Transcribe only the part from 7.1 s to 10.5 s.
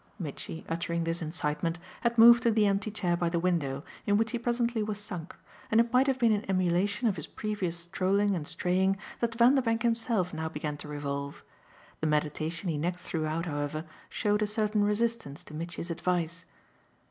his previous strolling and straying that Vanderbank himself now